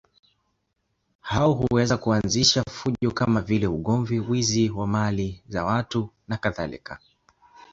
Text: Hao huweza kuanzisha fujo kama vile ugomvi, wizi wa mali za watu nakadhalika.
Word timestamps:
Hao 1.21 1.53
huweza 1.53 1.97
kuanzisha 1.97 2.63
fujo 2.71 3.11
kama 3.11 3.41
vile 3.41 3.67
ugomvi, 3.67 4.19
wizi 4.19 4.69
wa 4.69 4.87
mali 4.87 5.43
za 5.47 5.65
watu 5.65 6.09
nakadhalika. 6.27 6.99